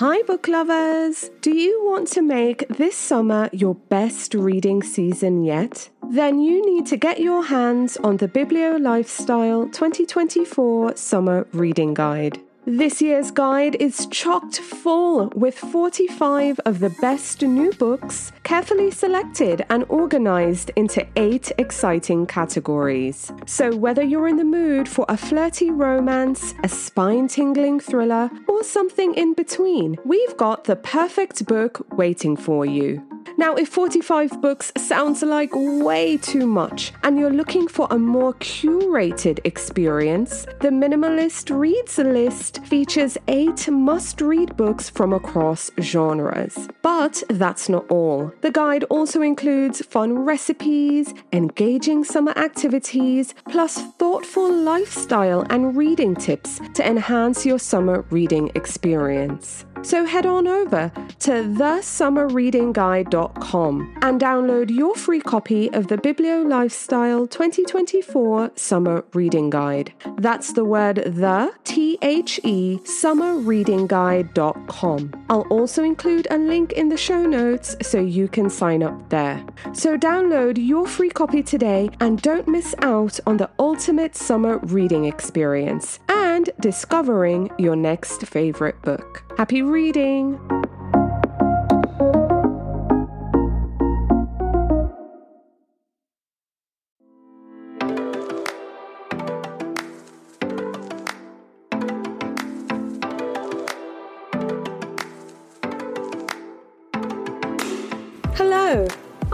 [0.00, 1.28] Hi, book lovers!
[1.40, 5.90] Do you want to make this summer your best reading season yet?
[6.08, 12.38] Then you need to get your hands on the Biblio Lifestyle 2024 Summer Reading Guide.
[12.68, 19.64] This year's guide is chocked full with 45 of the best new books, carefully selected
[19.70, 23.32] and organized into eight exciting categories.
[23.46, 28.62] So, whether you're in the mood for a flirty romance, a spine tingling thriller, or
[28.62, 33.02] something in between, we've got the perfect book waiting for you.
[33.38, 38.34] Now, if 45 books sounds like way too much and you're looking for a more
[38.34, 46.68] curated experience, the Minimalist Reads list features eight must read books from across genres.
[46.82, 48.32] But that's not all.
[48.40, 56.60] The guide also includes fun recipes, engaging summer activities, plus thoughtful lifestyle and reading tips
[56.74, 59.64] to enhance your summer reading experience.
[59.82, 67.26] So head on over to thesummerreadingguide.com and download your free copy of the Biblio Lifestyle
[67.26, 69.92] 2024 Summer Reading Guide.
[70.16, 75.26] That's the word the, T H E, summerreadingguide.com.
[75.30, 79.44] I'll also include a link in the show notes so you can sign up there.
[79.72, 85.04] So download your free copy today and don't miss out on the ultimate summer reading
[85.04, 89.27] experience and discovering your next favorite book.
[89.38, 90.36] Happy reading!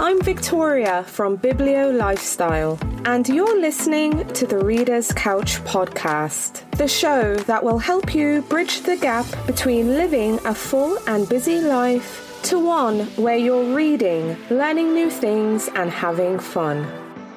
[0.07, 7.37] I'm Victoria from Biblio Lifestyle, and you're listening to the Reader's Couch podcast, the show
[7.49, 12.59] that will help you bridge the gap between living a full and busy life to
[12.59, 16.87] one where you're reading, learning new things, and having fun.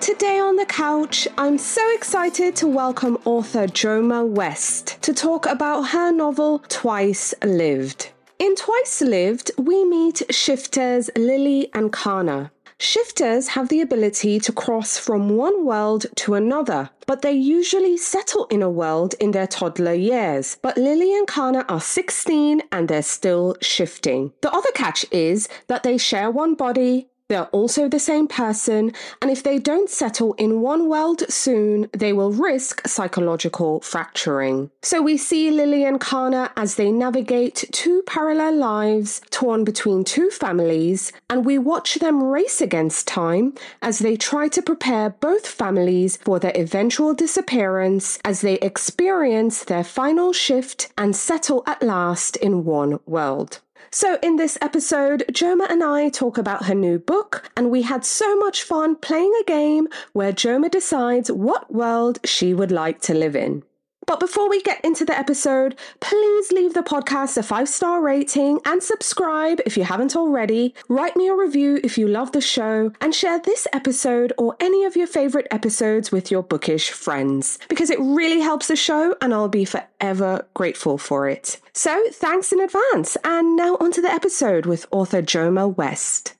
[0.01, 5.83] Today on the couch, I'm so excited to welcome author Joma West to talk about
[5.83, 8.09] her novel Twice Lived.
[8.39, 12.51] In Twice Lived, we meet shifters Lily and Canna.
[12.79, 18.45] Shifters have the ability to cross from one world to another, but they usually settle
[18.51, 20.57] in a world in their toddler years.
[20.61, 24.31] But Lily and Canna are 16 and they're still shifting.
[24.41, 29.29] The other catch is that they share one body, they're also the same person, and
[29.29, 34.71] if they don't settle in one world soon, they will risk psychological fracturing.
[34.81, 40.29] So we see Lily and Canna as they navigate two parallel lives torn between two
[40.29, 46.17] families, and we watch them race against time as they try to prepare both families
[46.17, 52.63] for their eventual disappearance as they experience their final shift and settle at last in
[52.63, 53.59] one world.
[53.92, 58.03] So, in this episode, Joma and I talk about her new book, and we had
[58.03, 63.14] so much fun playing a game where Joma decides what world she would like to
[63.14, 63.64] live in.
[64.07, 68.59] But before we get into the episode, please leave the podcast a five star rating
[68.66, 70.73] and subscribe if you haven't already.
[70.88, 74.85] Write me a review if you love the show and share this episode or any
[74.85, 79.34] of your favorite episodes with your bookish friends because it really helps the show and
[79.34, 81.59] I'll be forever grateful for it.
[81.74, 83.18] So thanks in advance.
[83.25, 86.34] And now onto the episode with author Joma West.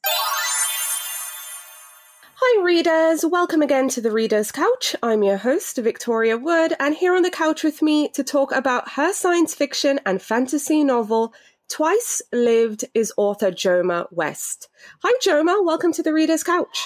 [2.40, 3.26] Hi, readers.
[3.26, 4.96] Welcome again to the Reader's Couch.
[5.02, 8.92] I'm your host, Victoria Wood, and here on the couch with me to talk about
[8.92, 11.34] her science fiction and fantasy novel,
[11.68, 14.70] Twice Lived, is author Joma West.
[15.02, 15.66] Hi, Joma.
[15.66, 16.78] Welcome to the Reader's Couch.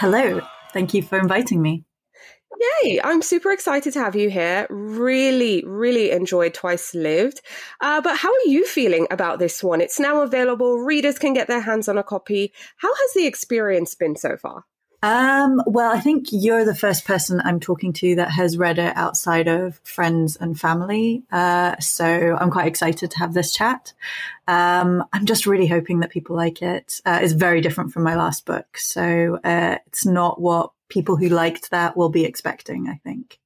[0.00, 0.40] Hello.
[0.72, 1.84] Thank you for inviting me.
[2.58, 3.00] Yay!
[3.02, 4.66] I'm super excited to have you here.
[4.70, 7.40] Really, really enjoyed Twice Lived.
[7.80, 9.80] Uh, but how are you feeling about this one?
[9.80, 10.78] It's now available.
[10.78, 12.52] Readers can get their hands on a copy.
[12.76, 14.64] How has the experience been so far?
[15.02, 18.96] Um, well, I think you're the first person I'm talking to that has read it
[18.96, 21.22] outside of friends and family.
[21.30, 23.92] Uh, so I'm quite excited to have this chat.
[24.48, 27.00] Um, I'm just really hoping that people like it.
[27.04, 28.78] Uh, it's very different from my last book.
[28.78, 33.38] So uh, it's not what people who liked that will be expecting, I think.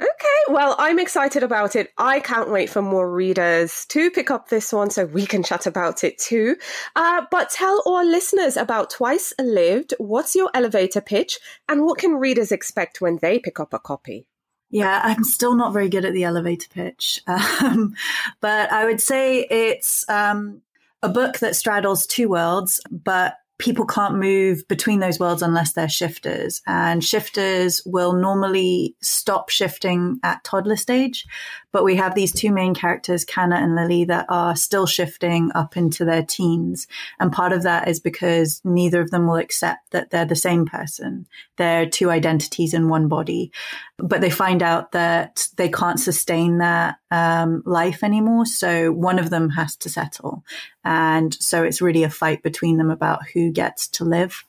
[0.00, 1.92] Okay, well, I'm excited about it.
[1.98, 5.66] I can't wait for more readers to pick up this one so we can chat
[5.66, 6.56] about it too.
[6.96, 9.92] Uh, but tell our listeners about Twice Lived.
[9.98, 11.38] What's your elevator pitch
[11.68, 14.26] and what can readers expect when they pick up a copy?
[14.70, 17.22] Yeah, I'm still not very good at the elevator pitch.
[17.62, 17.94] Um,
[18.40, 20.62] but I would say it's um,
[21.02, 25.88] a book that straddles two worlds, but people can't move between those worlds unless they're
[25.88, 26.62] shifters.
[26.66, 31.26] And shifters will normally stop shifting at toddler stage.
[31.72, 35.76] But we have these two main characters, Canna and Lily, that are still shifting up
[35.76, 36.86] into their teens.
[37.18, 40.66] And part of that is because neither of them will accept that they're the same
[40.66, 41.26] person.
[41.56, 43.52] They're two identities in one body.
[43.98, 48.46] But they find out that they can't sustain that um, life anymore.
[48.46, 50.44] So one of them has to settle.
[50.84, 54.44] And so it's really a fight between them about who gets to live.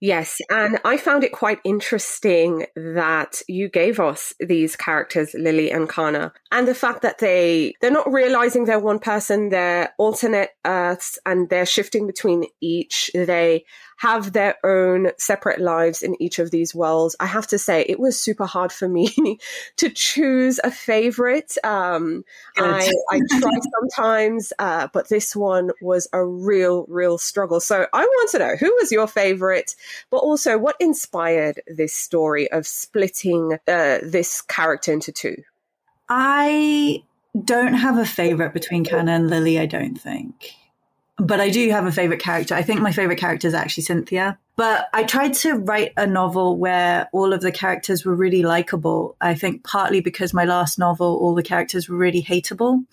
[0.00, 5.90] Yes, and I found it quite interesting that you gave us these characters, Lily and
[5.90, 11.18] Canna, and the fact that they they're not realizing they're one person, they're alternate Earths,
[11.26, 13.10] and they're shifting between each.
[13.12, 13.66] They
[14.00, 17.14] have their own separate lives in each of these worlds.
[17.20, 19.38] I have to say, it was super hard for me
[19.76, 21.58] to choose a favorite.
[21.64, 22.24] Um,
[22.56, 27.60] I, I try sometimes, uh, but this one was a real, real struggle.
[27.60, 29.76] So I want to know who was your favorite,
[30.08, 35.36] but also what inspired this story of splitting uh, this character into two?
[36.08, 37.02] I
[37.44, 40.54] don't have a favorite between Canna and Lily, I don't think
[41.20, 42.54] but I do have a favorite character.
[42.54, 44.38] I think my favorite character is actually Cynthia.
[44.56, 49.16] But I tried to write a novel where all of the characters were really likable.
[49.20, 52.84] I think partly because my last novel, all the characters were really hateable.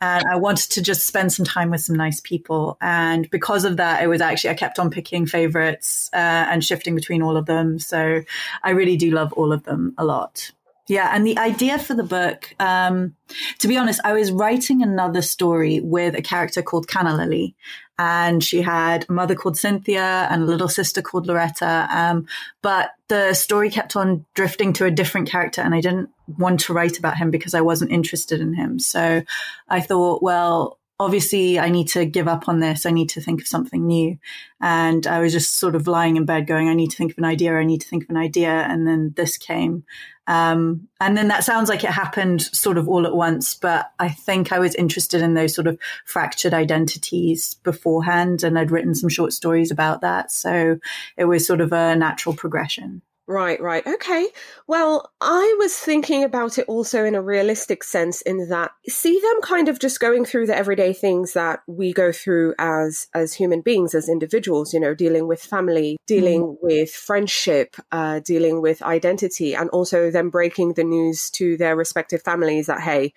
[0.00, 2.76] And I wanted to just spend some time with some nice people.
[2.80, 6.94] And because of that, it was actually, I kept on picking favorites uh, and shifting
[6.94, 7.78] between all of them.
[7.78, 8.22] So
[8.62, 10.50] I really do love all of them a lot.
[10.86, 13.16] Yeah, and the idea for the book, um,
[13.60, 17.54] to be honest, I was writing another story with a character called Canna Lily,
[17.98, 21.88] and she had a mother called Cynthia and a little sister called Loretta.
[21.90, 22.26] Um,
[22.60, 26.74] but the story kept on drifting to a different character, and I didn't want to
[26.74, 28.78] write about him because I wasn't interested in him.
[28.78, 29.22] So
[29.68, 32.86] I thought, well, obviously I need to give up on this.
[32.86, 34.16] I need to think of something new.
[34.60, 37.18] And I was just sort of lying in bed going, I need to think of
[37.18, 37.54] an idea.
[37.54, 38.50] I need to think of an idea.
[38.50, 39.84] And then this came.
[40.26, 44.08] Um, and then that sounds like it happened sort of all at once, but I
[44.08, 48.42] think I was interested in those sort of fractured identities beforehand.
[48.42, 50.30] And I'd written some short stories about that.
[50.30, 50.78] So
[51.16, 53.02] it was sort of a natural progression.
[53.26, 53.86] Right, right.
[53.86, 54.28] Okay.
[54.66, 59.40] Well, I was thinking about it also in a realistic sense in that see them
[59.40, 63.62] kind of just going through the everyday things that we go through as as human
[63.62, 66.56] beings, as individuals, you know, dealing with family, dealing mm.
[66.60, 72.20] with friendship, uh, dealing with identity, and also them breaking the news to their respective
[72.22, 73.14] families that hey,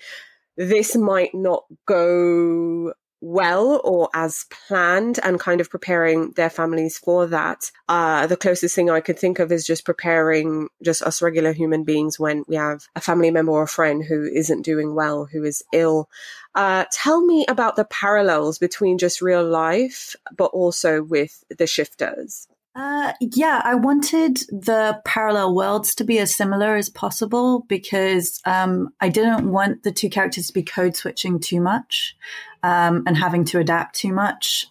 [0.55, 7.27] this might not go well or as planned and kind of preparing their families for
[7.27, 7.71] that.
[7.89, 11.83] Uh, the closest thing I could think of is just preparing just us regular human
[11.83, 15.43] beings when we have a family member or a friend who isn't doing well, who
[15.43, 16.09] is ill.
[16.55, 22.47] Uh, tell me about the parallels between just real life, but also with the shifters.
[22.77, 28.89] Uh, yeah, I wanted the parallel worlds to be as similar as possible because um,
[29.01, 32.15] I didn't want the two characters to be code switching too much
[32.61, 34.67] um, and having to adapt too much.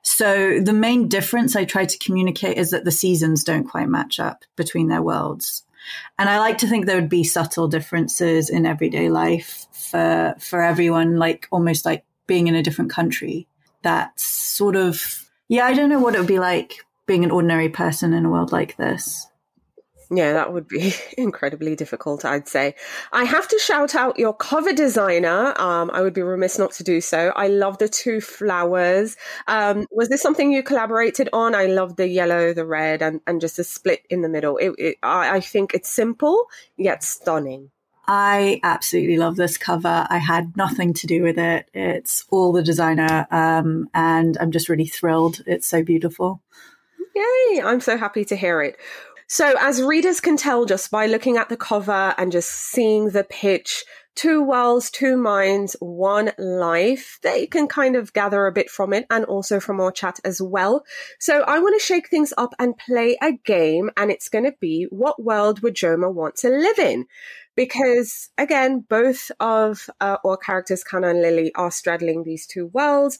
[0.00, 4.18] So the main difference I try to communicate is that the seasons don't quite match
[4.18, 5.64] up between their worlds.
[6.18, 10.62] And I like to think there would be subtle differences in everyday life for for
[10.62, 13.46] everyone, like almost like being in a different country.
[13.82, 17.68] That's sort of yeah, I don't know what it would be like being an ordinary
[17.68, 19.26] person in a world like this.
[20.10, 22.74] Yeah, that would be incredibly difficult, I'd say.
[23.12, 25.58] I have to shout out your cover designer.
[25.60, 27.32] Um, I would be remiss not to do so.
[27.34, 29.16] I love the two flowers.
[29.46, 31.54] Um, was this something you collaborated on?
[31.54, 34.56] I love the yellow, the red, and, and just a split in the middle.
[34.58, 37.70] It, it, I, I think it's simple yet stunning.
[38.06, 40.06] I absolutely love this cover.
[40.10, 41.70] I had nothing to do with it.
[41.72, 45.42] It's all the designer, um, and I'm just really thrilled.
[45.46, 46.42] It's so beautiful.
[47.14, 47.62] Yay!
[47.62, 48.76] I'm so happy to hear it.
[49.26, 53.24] So, as readers can tell just by looking at the cover and just seeing the
[53.24, 58.92] pitch, two worlds, two minds, one life, they can kind of gather a bit from
[58.92, 60.84] it and also from our chat as well.
[61.18, 64.54] So, I want to shake things up and play a game, and it's going to
[64.60, 67.06] be what world would Joma want to live in?
[67.56, 73.18] Because again, both of uh, our characters, Canna and Lily, are straddling these two worlds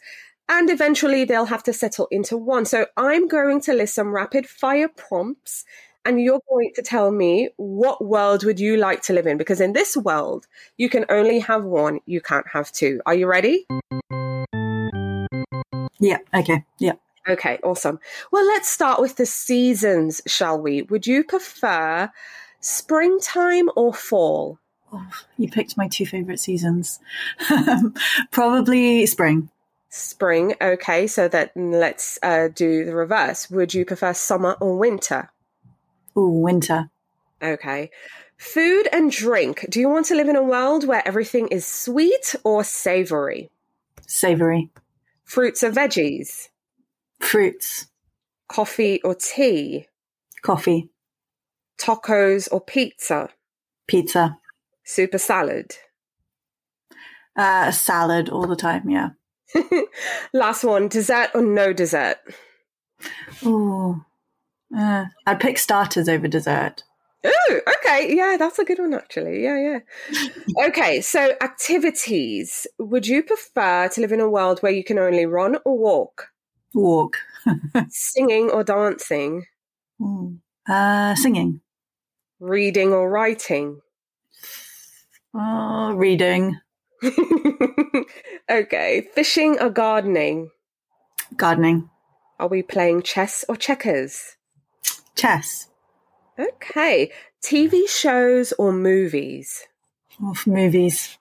[0.48, 2.64] and eventually they'll have to settle into one.
[2.64, 5.64] So I'm going to list some rapid fire prompts
[6.04, 9.60] and you're going to tell me what world would you like to live in because
[9.60, 10.46] in this world
[10.76, 13.00] you can only have one, you can't have two.
[13.06, 13.66] Are you ready?
[15.98, 16.64] Yeah, okay.
[16.78, 16.94] Yeah.
[17.26, 17.98] Okay, awesome.
[18.30, 20.82] Well, let's start with the seasons, shall we?
[20.82, 22.10] Would you prefer
[22.60, 24.58] springtime or fall?
[24.92, 25.06] Oh,
[25.38, 27.00] you picked my two favorite seasons.
[28.30, 29.48] Probably spring.
[29.96, 30.56] Spring.
[30.60, 33.48] Okay, so that let's uh, do the reverse.
[33.48, 35.30] Would you prefer summer or winter?
[36.16, 36.90] Ooh, winter.
[37.40, 37.92] Okay.
[38.36, 39.64] Food and drink.
[39.70, 43.52] Do you want to live in a world where everything is sweet or savory?
[44.04, 44.68] Savory.
[45.22, 46.48] Fruits or veggies?
[47.20, 47.86] Fruits.
[48.48, 49.86] Coffee or tea?
[50.42, 50.90] Coffee.
[51.78, 53.28] Tacos or pizza?
[53.86, 54.38] Pizza.
[54.82, 55.76] Super salad?
[57.36, 59.10] Uh, salad all the time, yeah.
[60.32, 62.18] Last one, dessert or no dessert?
[63.44, 64.04] Ooh.
[64.76, 66.82] Uh, I'd pick starters over dessert.
[67.24, 68.14] Oh, okay.
[68.14, 69.42] Yeah, that's a good one, actually.
[69.42, 69.78] Yeah,
[70.10, 70.26] yeah.
[70.68, 72.66] okay, so activities.
[72.78, 76.28] Would you prefer to live in a world where you can only run or walk?
[76.74, 77.18] Walk.
[77.88, 79.46] Singing or dancing?
[80.68, 81.60] Uh, singing.
[82.40, 83.80] Reading or writing?
[85.34, 86.58] Oh, reading.
[88.50, 89.06] okay.
[89.14, 90.50] Fishing or gardening?
[91.36, 91.90] Gardening.
[92.38, 94.36] Are we playing chess or checkers?
[95.16, 95.68] Chess.
[96.38, 97.12] Okay.
[97.44, 99.62] TV shows or movies?
[100.22, 101.18] Off movies.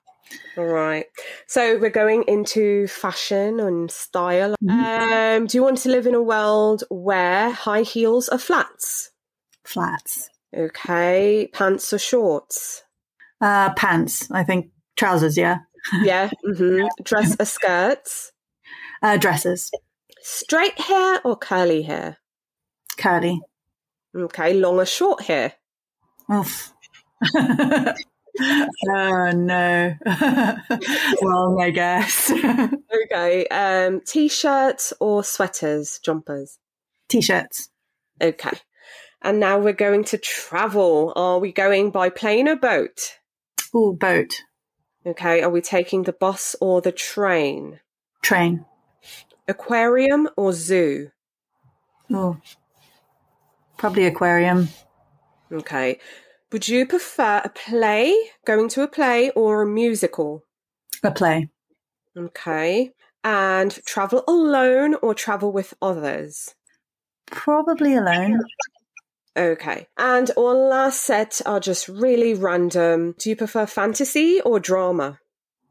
[0.56, 1.06] All right.
[1.46, 4.54] So we're going into fashion and style.
[4.62, 5.38] Mhm.
[5.40, 9.10] Um, do you want to live in a world where high heels are flats?
[9.64, 10.30] Flats.
[10.56, 11.48] Okay.
[11.52, 12.82] Pants or shorts?
[13.40, 14.30] Uh, pants.
[14.30, 15.36] I think trousers.
[15.36, 15.58] Yeah.
[16.02, 16.30] Yeah.
[16.42, 18.32] hmm Dress or skirts?
[19.02, 19.70] Uh, dresses.
[20.22, 22.18] Straight hair or curly hair?
[22.96, 23.40] Curly.
[24.16, 24.54] Okay.
[24.54, 25.54] Long or short hair?
[26.32, 26.72] Oof.
[27.36, 27.94] oh
[29.34, 29.94] no.
[31.22, 32.32] Wrong, I guess.
[33.06, 33.46] Okay.
[33.48, 36.58] Um, t-shirts or sweaters, jumpers?
[37.08, 37.68] T-shirts.
[38.20, 38.56] Okay.
[39.20, 41.12] And now we're going to travel.
[41.16, 43.18] Are we going by plane or boat?
[43.74, 44.42] Ooh, boat.
[45.06, 45.42] Okay.
[45.42, 47.80] Are we taking the bus or the train?
[48.22, 48.64] Train.
[49.46, 51.10] Aquarium or zoo?
[52.12, 52.40] Ooh.
[53.76, 54.68] Probably aquarium.
[55.52, 55.98] Okay.
[56.52, 58.14] Would you prefer a play,
[58.46, 60.44] going to a play, or a musical?
[61.02, 61.50] A play.
[62.16, 62.92] Okay.
[63.24, 66.54] And travel alone or travel with others?
[67.26, 68.40] Probably alone.
[69.36, 69.88] Okay.
[69.98, 73.14] And our last set are just really random.
[73.18, 75.18] Do you prefer fantasy or drama?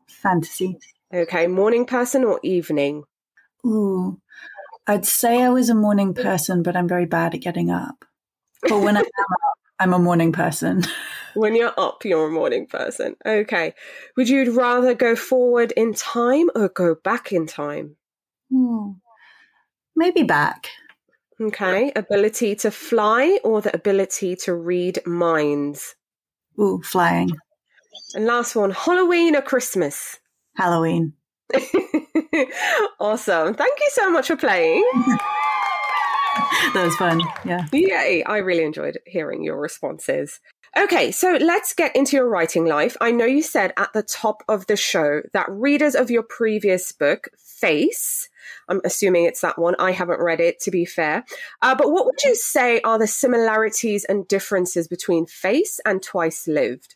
[0.08, 0.77] Fantasy.
[1.13, 1.48] Okay.
[1.48, 3.03] Morning person or evening?
[3.65, 4.20] Ooh.
[4.86, 8.03] I'd say I was a morning person, but I'm very bad at getting up.
[8.63, 10.84] But when I am up, I'm a morning person.
[11.36, 13.15] When you're up, you're a morning person.
[13.25, 13.74] Okay.
[14.15, 17.96] Would you rather go forward in time or go back in time?
[18.53, 18.98] Ooh.
[19.96, 20.70] Maybe back.
[21.48, 21.92] Okay.
[21.96, 25.96] Ability to fly or the ability to read minds?
[26.60, 27.30] Ooh, flying.
[28.16, 30.20] And last one, Halloween or Christmas?
[30.56, 31.14] Halloween.
[33.00, 33.54] awesome.
[33.56, 34.84] Thank you so much for playing.
[36.74, 37.22] That was fun.
[37.45, 37.67] Yeah.
[37.72, 38.24] Yay.
[38.24, 40.39] I really enjoyed hearing your responses.
[40.75, 42.98] Okay, so let's get into your writing life.
[43.00, 46.91] I know you said at the top of the show that readers of your previous
[46.91, 48.27] book, Face,
[48.67, 49.75] I'm assuming it's that one.
[49.77, 51.25] I haven't read it, to be fair.
[51.62, 56.48] Uh, but what would you say are the similarities and differences between Face and Twice
[56.48, 56.95] Lived?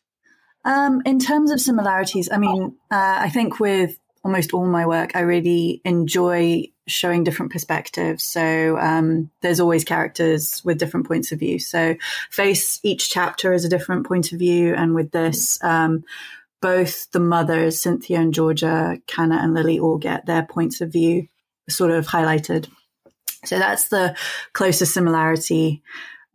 [0.66, 5.12] Um, in terms of similarities, I mean, uh, I think with almost all my work,
[5.16, 8.24] I really enjoy showing different perspectives.
[8.24, 11.60] So um, there's always characters with different points of view.
[11.60, 11.96] So
[12.30, 16.04] face each chapter is a different point of view, and with this, um,
[16.62, 21.28] both the mothers, Cynthia and Georgia, Canna and Lily, all get their points of view
[21.70, 22.70] sort of highlighted.
[23.46, 24.16] So that's the
[24.54, 25.84] closest similarity.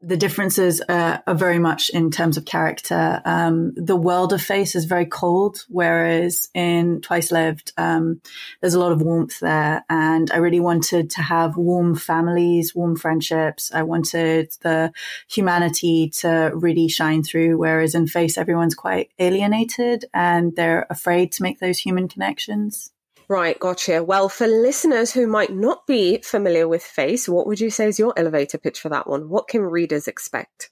[0.04, 3.22] The differences uh, are very much in terms of character.
[3.24, 8.20] Um, the world of Face is very cold, whereas in Twice Lived, um,
[8.60, 9.84] there's a lot of warmth there.
[9.88, 13.72] And I really wanted to have warm families, warm friendships.
[13.72, 14.92] I wanted the
[15.28, 21.42] humanity to really shine through, whereas in Face, everyone's quite alienated and they're afraid to
[21.42, 22.91] make those human connections.
[23.32, 24.04] Right, gotcha.
[24.04, 27.98] Well, for listeners who might not be familiar with Face, what would you say is
[27.98, 29.30] your elevator pitch for that one?
[29.30, 30.68] What can readers expect?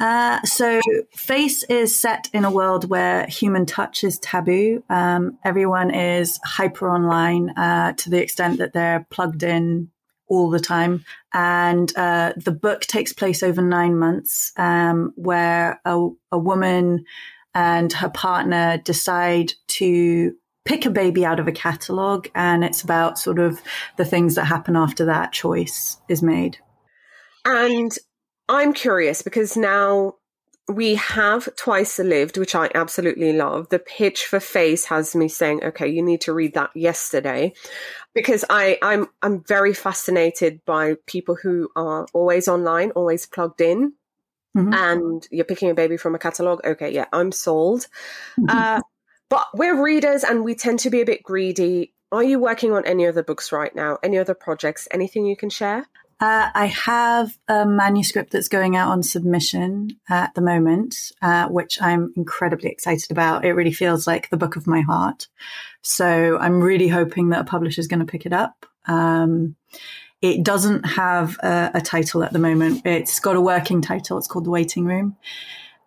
[0.00, 0.80] Uh, so,
[1.14, 4.82] Face is set in a world where human touch is taboo.
[4.90, 9.92] Um, everyone is hyper online uh, to the extent that they're plugged in
[10.26, 11.04] all the time.
[11.32, 17.04] And uh, the book takes place over nine months, um, where a, a woman
[17.54, 22.28] and her partner decide to pick a baby out of a catalogue.
[22.34, 23.60] And it's about sort of
[23.96, 26.58] the things that happen after that choice is made.
[27.44, 27.92] And
[28.48, 30.16] I'm curious because now
[30.68, 33.68] we have twice lived, which I absolutely love.
[33.68, 37.54] The pitch for Face has me saying, "Okay, you need to read that yesterday,"
[38.14, 43.94] because I I'm I'm very fascinated by people who are always online, always plugged in,
[44.56, 44.72] mm-hmm.
[44.72, 46.64] and you're picking a baby from a catalog.
[46.64, 47.86] Okay, yeah, I'm sold.
[48.38, 48.56] Mm-hmm.
[48.56, 48.80] Uh,
[49.30, 51.94] but we're readers, and we tend to be a bit greedy.
[52.12, 53.98] Are you working on any other books right now?
[54.02, 54.86] Any other projects?
[54.90, 55.86] Anything you can share?
[56.20, 61.80] Uh, I have a manuscript that's going out on submission at the moment, uh, which
[61.80, 63.46] I'm incredibly excited about.
[63.46, 65.28] It really feels like the book of my heart.
[65.80, 68.66] So I'm really hoping that a publisher is going to pick it up.
[68.84, 69.56] Um,
[70.20, 72.82] it doesn't have a, a, title at the moment.
[72.84, 74.18] It's got a working title.
[74.18, 75.16] It's called The Waiting Room.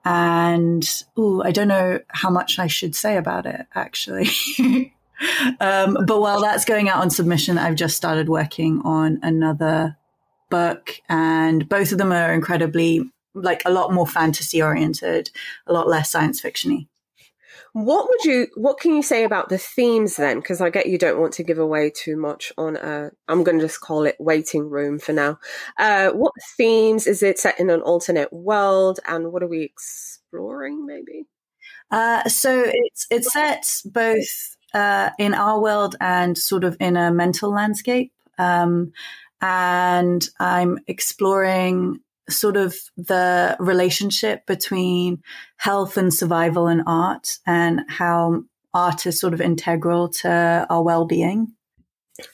[0.06, 4.30] And ooh, I don't know how much I should say about it, actually.
[5.60, 9.98] um, but while that's going out on submission, I've just started working on another
[10.50, 15.32] book, and both of them are incredibly like a lot more fantasy oriented,
[15.66, 16.88] a lot less science fictiony.
[17.74, 18.48] What would you?
[18.54, 20.40] What can you say about the themes then?
[20.40, 22.78] Because I get you don't want to give away too much on.
[22.78, 25.40] Uh, I'm going to just call it waiting room for now.
[25.80, 30.86] Uh, what themes is it set in an alternate world, and what are we exploring?
[30.86, 31.26] Maybe.
[31.90, 37.12] Uh, so it's it's set both uh, in our world and sort of in a
[37.12, 38.12] mental landscape.
[38.38, 38.94] Um,
[39.42, 45.22] and I'm exploring sort of the relationship between
[45.58, 51.54] health and survival and art and how art is sort of integral to our well-being.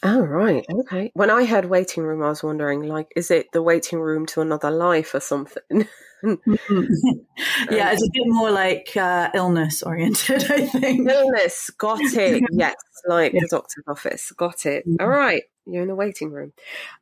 [0.03, 1.11] Oh right, okay.
[1.13, 4.41] When I heard waiting room, I was wondering, like, is it the waiting room to
[4.41, 5.87] another life or something?
[6.23, 6.53] mm-hmm.
[7.71, 11.09] yeah, it's a bit more like uh, illness oriented, I think.
[11.09, 12.43] Illness, got it.
[12.51, 12.75] yes,
[13.07, 13.39] like yeah.
[13.41, 14.85] the doctor's office, got it.
[14.85, 15.01] Mm-hmm.
[15.01, 15.43] All right,
[15.73, 16.53] you're in the waiting room.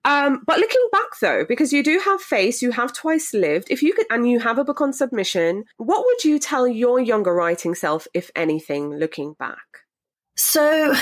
[0.05, 3.67] Um, but looking back though, because you do have face, you have twice lived.
[3.69, 6.99] If you could, and you have a book on submission, what would you tell your
[6.99, 9.57] younger writing self, if anything, looking back?
[10.37, 10.93] So,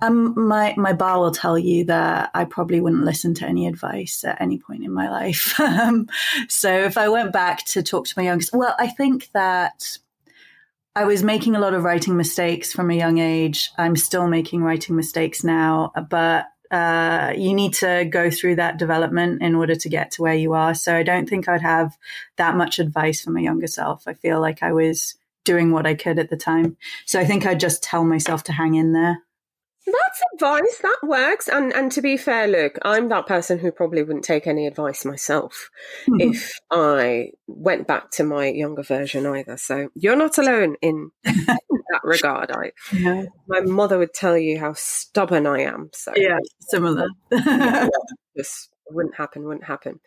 [0.00, 4.22] um, my my bar will tell you that I probably wouldn't listen to any advice
[4.24, 5.58] at any point in my life.
[5.60, 6.06] um,
[6.48, 9.98] so, if I went back to talk to my youngest, well, I think that
[10.94, 13.70] I was making a lot of writing mistakes from a young age.
[13.76, 19.42] I'm still making writing mistakes now, but uh, you need to go through that development
[19.42, 20.74] in order to get to where you are.
[20.74, 21.96] So I don't think I'd have
[22.36, 24.06] that much advice for my younger self.
[24.06, 26.76] I feel like I was doing what I could at the time.
[27.06, 29.22] So I think I'd just tell myself to hang in there.
[29.86, 30.78] That's advice.
[30.82, 31.48] That works.
[31.48, 35.04] And and to be fair, look, I'm that person who probably wouldn't take any advice
[35.04, 35.70] myself
[36.08, 36.32] mm-hmm.
[36.32, 39.56] if I went back to my younger version either.
[39.56, 41.60] So you're not alone in that
[42.02, 42.50] regard.
[42.50, 43.24] I yeah.
[43.48, 45.90] my mother would tell you how stubborn I am.
[45.92, 47.06] So yeah, similar.
[47.30, 47.88] yeah,
[48.36, 49.44] just wouldn't happen.
[49.44, 50.00] Wouldn't happen.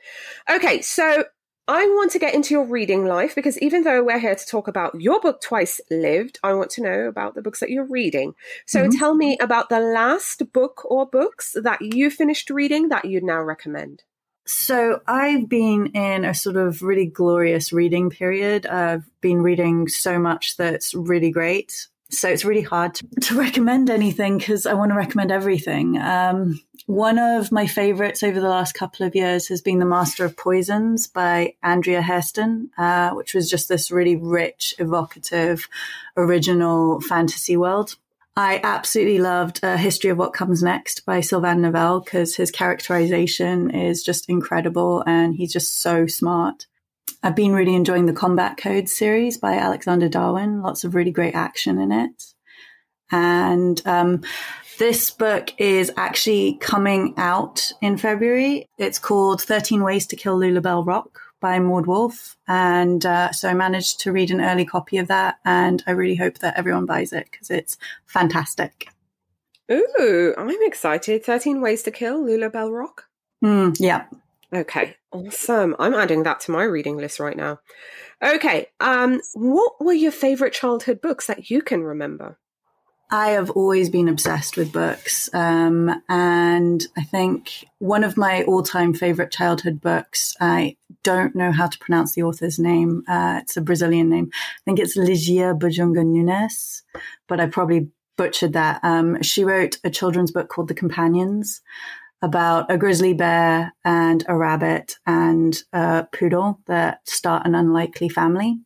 [0.49, 1.23] Okay, so
[1.69, 4.67] I want to get into your reading life because even though we're here to talk
[4.67, 8.33] about your book, Twice Lived, I want to know about the books that you're reading.
[8.65, 8.97] So mm-hmm.
[8.97, 13.39] tell me about the last book or books that you finished reading that you'd now
[13.43, 14.01] recommend.
[14.47, 18.65] So I've been in a sort of really glorious reading period.
[18.65, 21.85] I've been reading so much that's really great.
[22.11, 25.97] So it's really hard to, to recommend anything because I want to recommend everything.
[25.97, 30.25] Um, one of my favorites over the last couple of years has been The Master
[30.25, 35.67] of Poisons by Andrea Hairston, uh, which was just this really rich, evocative,
[36.17, 37.95] original fantasy world.
[38.35, 43.69] I absolutely loved A History of What Comes Next by Sylvain Neuvel because his characterization
[43.69, 46.65] is just incredible and he's just so smart.
[47.21, 50.61] I've been really enjoying the Combat Code series by Alexander Darwin.
[50.61, 52.33] Lots of really great action in it.
[53.11, 54.21] And um,
[54.77, 58.67] this book is actually coming out in February.
[58.77, 62.37] It's called 13 Ways to Kill Lulabelle Rock by Maud Woolf.
[62.47, 65.39] And uh, so I managed to read an early copy of that.
[65.43, 68.87] And I really hope that everyone buys it because it's fantastic.
[69.69, 71.25] Ooh, I'm excited.
[71.25, 73.05] 13 Ways to Kill Lulabelle Rock?
[73.43, 74.05] Mm, yeah.
[74.53, 75.75] Okay, awesome.
[75.77, 77.59] I'm adding that to my reading list right now.
[78.23, 82.37] Okay, um, what were your favorite childhood books that you can remember?
[83.11, 85.33] I have always been obsessed with books.
[85.33, 91.51] Um, and I think one of my all time favorite childhood books, I don't know
[91.51, 93.03] how to pronounce the author's name.
[93.07, 94.29] Uh, it's a Brazilian name.
[94.33, 96.83] I think it's Lygia Bojunga Nunes,
[97.27, 98.79] but I probably butchered that.
[98.83, 101.61] Um, she wrote a children's book called The Companions
[102.21, 108.59] about a grizzly bear and a rabbit and a poodle that start an unlikely family.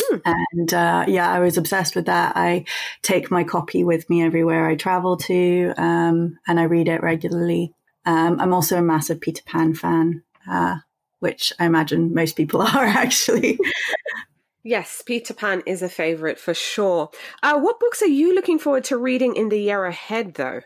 [0.00, 0.16] Hmm.
[0.24, 2.36] And uh, yeah, I was obsessed with that.
[2.36, 2.64] I
[3.02, 7.74] take my copy with me everywhere I travel to, um, and I read it regularly.
[8.06, 10.76] Um, I'm also a massive Peter Pan fan, uh,
[11.18, 13.58] which I imagine most people are actually.
[14.62, 17.10] Yes, Peter Pan is a favorite for sure.
[17.42, 20.60] Uh, what books are you looking forward to reading in the year ahead, though?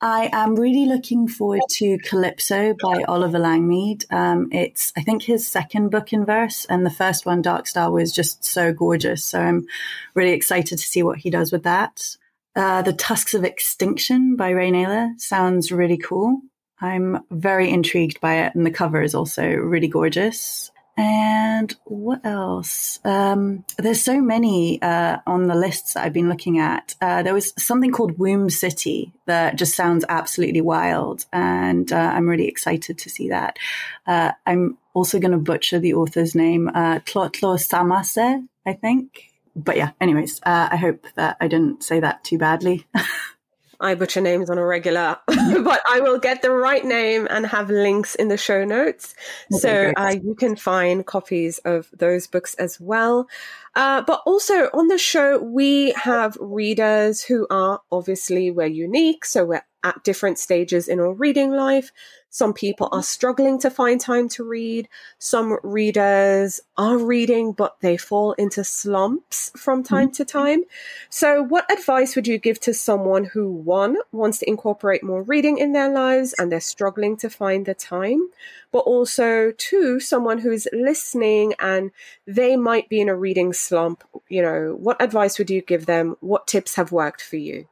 [0.00, 4.04] I am really looking forward to Calypso by Oliver Langmead.
[4.12, 7.90] Um, it's, I think, his second book in verse, and the first one, Dark Star,
[7.90, 9.24] was just so gorgeous.
[9.24, 9.66] So I'm
[10.14, 12.16] really excited to see what he does with that.
[12.54, 16.40] Uh, the Tusks of Extinction by Ray Nayler sounds really cool.
[16.78, 20.70] I'm very intrigued by it, and the cover is also really gorgeous.
[20.96, 23.00] And what else?
[23.04, 26.94] Um, there's so many uh, on the lists that I've been looking at.
[27.02, 32.26] Uh, there was something called Womb City that just sounds absolutely wild, and uh, I'm
[32.26, 33.58] really excited to see that.
[34.06, 39.30] Uh, I'm also going to butcher the author's name, uh, Tlotlo Tsamaase, I think.
[39.54, 42.86] But yeah, anyways, uh, I hope that I didn't say that too badly.
[43.80, 47.70] I butcher names on a regular, but I will get the right name and have
[47.70, 49.14] links in the show notes.
[49.52, 53.28] Okay, so uh, you can find copies of those books as well.
[53.74, 59.24] Uh, but also on the show, we have readers who are obviously we're unique.
[59.24, 61.92] So we're at different stages in our reading life.
[62.28, 64.88] Some people are struggling to find time to read.
[65.18, 69.94] Some readers are reading, but they fall into slumps from mm-hmm.
[69.94, 70.64] time to time.
[71.08, 75.56] So, what advice would you give to someone who, one, wants to incorporate more reading
[75.58, 78.28] in their lives and they're struggling to find the time?
[78.72, 81.92] But also, two, someone who's listening and
[82.26, 84.02] they might be in a reading slump.
[84.28, 86.16] You know, what advice would you give them?
[86.20, 87.68] What tips have worked for you?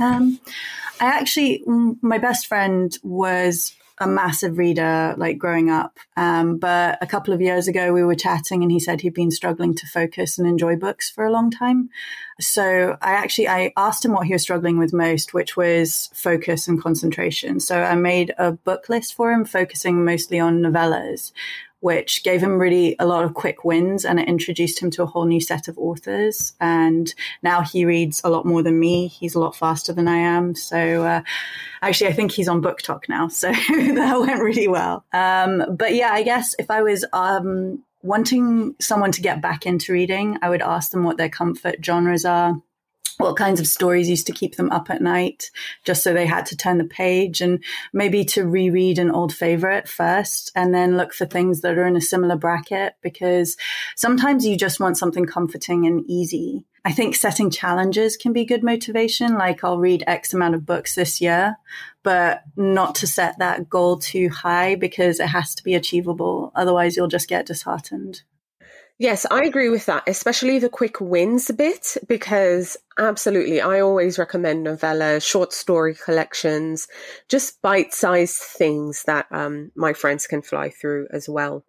[0.00, 0.40] Um,
[1.00, 5.98] I actually, my best friend was a massive reader like growing up.
[6.16, 9.30] Um, but a couple of years ago, we were chatting and he said he'd been
[9.30, 11.90] struggling to focus and enjoy books for a long time.
[12.40, 16.66] So I actually, I asked him what he was struggling with most, which was focus
[16.66, 17.60] and concentration.
[17.60, 21.32] So I made a book list for him, focusing mostly on novellas,
[21.80, 25.06] which gave him really a lot of quick wins and it introduced him to a
[25.06, 26.52] whole new set of authors.
[26.60, 27.12] And
[27.42, 29.08] now he reads a lot more than me.
[29.08, 30.54] He's a lot faster than I am.
[30.54, 31.22] So, uh,
[31.82, 33.28] actually, I think he's on BookTok now.
[33.28, 35.04] So that went really well.
[35.12, 39.92] Um, but yeah, I guess if I was, um, wanting someone to get back into
[39.92, 42.56] reading, I would ask them what their comfort genres are
[43.20, 45.50] what kinds of stories used to keep them up at night
[45.84, 49.88] just so they had to turn the page and maybe to reread an old favorite
[49.88, 53.56] first and then look for things that are in a similar bracket because
[53.96, 56.64] sometimes you just want something comforting and easy.
[56.84, 59.34] I think setting challenges can be good motivation.
[59.34, 61.56] Like I'll read X amount of books this year,
[62.02, 66.52] but not to set that goal too high because it has to be achievable.
[66.54, 68.22] Otherwise you'll just get disheartened.
[69.00, 74.62] Yes, I agree with that, especially the quick wins bit, because absolutely, I always recommend
[74.62, 76.86] novella, short story collections,
[77.26, 81.64] just bite sized things that um, my friends can fly through as well.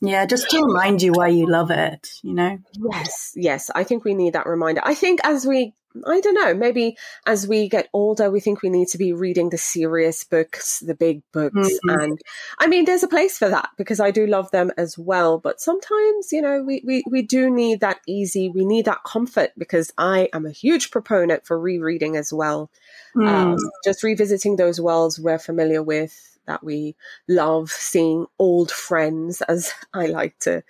[0.00, 2.56] Yeah, just to remind you why you love it, you know?
[2.90, 3.70] Yes, yes.
[3.74, 4.80] I think we need that reminder.
[4.82, 5.74] I think as we
[6.06, 9.50] I don't know, maybe as we get older, we think we need to be reading
[9.50, 11.54] the serious books, the big books.
[11.56, 11.90] Mm-hmm.
[11.90, 12.20] And
[12.58, 15.38] I mean, there's a place for that because I do love them as well.
[15.38, 19.50] But sometimes, you know, we, we, we do need that easy, we need that comfort
[19.56, 22.70] because I am a huge proponent for rereading as well.
[23.16, 23.28] Mm.
[23.28, 26.96] Um, just revisiting those worlds we're familiar with that we
[27.28, 30.62] love seeing old friends, as I like to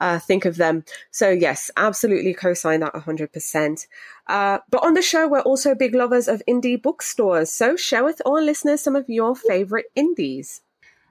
[0.00, 0.84] uh, think of them.
[1.10, 3.86] So, yes, absolutely co sign that 100%.
[4.28, 7.50] Uh, but on the show, we're also big lovers of indie bookstores.
[7.50, 10.60] So, share with our listeners some of your favorite indies.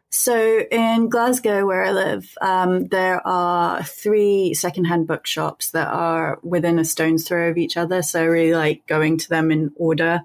[0.10, 6.80] So in Glasgow, where I live, um, there are three secondhand bookshops that are within
[6.80, 8.02] a stone's throw of each other.
[8.02, 10.22] So I really like going to them in order.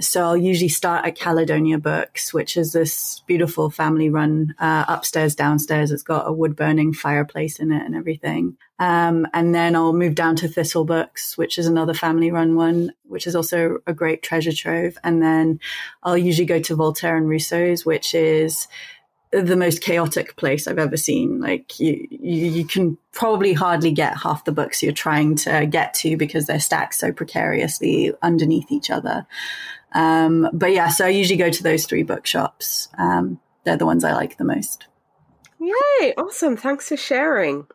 [0.00, 5.34] So I'll usually start at Caledonia Books, which is this beautiful family run uh, upstairs,
[5.34, 5.90] downstairs.
[5.90, 8.56] It's got a wood burning fireplace in it and everything.
[8.78, 12.92] Um, and then I'll move down to Thistle Books, which is another family run one,
[13.08, 14.96] which is also a great treasure trove.
[15.02, 15.58] And then
[16.04, 18.68] I'll usually go to Voltaire and Rousseau's, which is
[19.32, 21.40] the most chaotic place I've ever seen.
[21.40, 25.92] Like you, you, you, can probably hardly get half the books you're trying to get
[25.94, 29.26] to because they're stacked so precariously underneath each other.
[29.92, 32.88] Um, but yeah, so I usually go to those three bookshops.
[32.98, 34.86] Um, they're the ones I like the most.
[35.60, 36.14] Yay!
[36.16, 36.56] Awesome.
[36.56, 37.66] Thanks for sharing.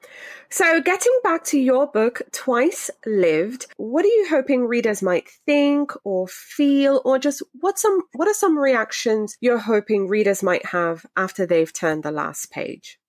[0.50, 5.92] So, getting back to your book, Twice Lived, what are you hoping readers might think
[6.04, 11.06] or feel, or just what some what are some reactions you're hoping readers might have
[11.18, 13.00] after they've turned the last page?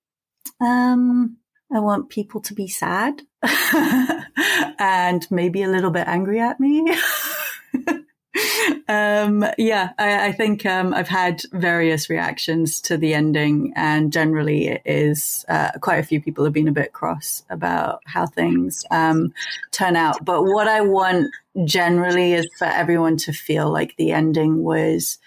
[0.60, 1.36] Um,
[1.72, 3.22] I want people to be sad
[4.78, 6.96] and maybe a little bit angry at me.
[8.88, 14.68] um, yeah, I, I think um, I've had various reactions to the ending, and generally,
[14.68, 18.84] it is uh, quite a few people have been a bit cross about how things
[18.90, 19.32] um,
[19.70, 20.24] turn out.
[20.24, 21.30] But what I want
[21.64, 25.18] generally is for everyone to feel like the ending was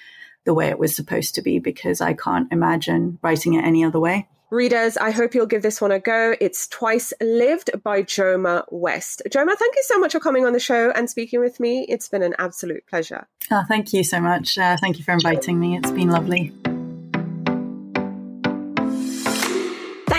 [0.46, 4.00] the way it was supposed to be, because I can't imagine writing it any other
[4.00, 4.28] way.
[4.50, 6.34] Readers, I hope you'll give this one a go.
[6.40, 9.22] It's Twice Lived by Joma West.
[9.30, 11.86] Joma, thank you so much for coming on the show and speaking with me.
[11.90, 13.28] It's been an absolute pleasure.
[13.52, 14.58] Oh, thank you so much.
[14.58, 15.76] Uh, thank you for inviting me.
[15.76, 16.54] It's been lovely.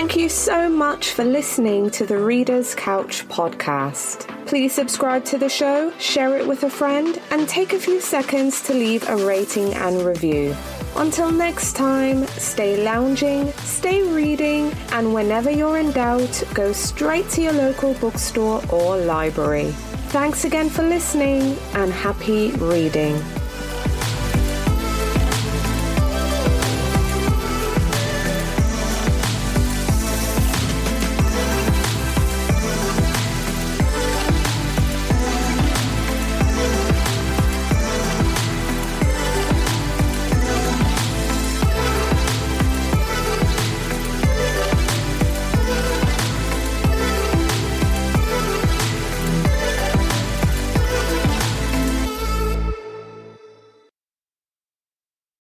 [0.08, 4.26] Thank you so much for listening to the Reader's Couch podcast.
[4.46, 8.62] Please subscribe to the show, share it with a friend, and take a few seconds
[8.62, 10.56] to leave a rating and review.
[10.96, 17.42] Until next time, stay lounging, stay reading, and whenever you're in doubt, go straight to
[17.42, 19.72] your local bookstore or library.
[20.08, 23.22] Thanks again for listening and happy reading.